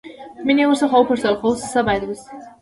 مينې 0.45 0.63
ورڅخه 0.67 0.97
وپوښتل 0.97 1.33
خو 1.39 1.45
اوس 1.49 1.61
څه 1.73 1.79
بايد 1.87 2.01
وشي. 2.05 2.25